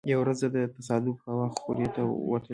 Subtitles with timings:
[0.11, 2.01] یوه ورځ زه تصادفا هوا خورۍ ته
[2.31, 2.49] وتلی وم.